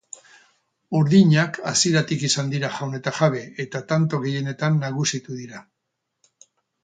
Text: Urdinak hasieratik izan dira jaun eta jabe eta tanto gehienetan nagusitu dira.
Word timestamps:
Urdinak 0.99 1.59
hasieratik 1.71 2.23
izan 2.29 2.49
dira 2.53 2.71
jaun 2.79 2.97
eta 2.99 3.13
jabe 3.19 3.43
eta 3.65 3.81
tanto 3.91 4.23
gehienetan 4.23 4.79
nagusitu 4.87 5.37
dira. 5.43 5.61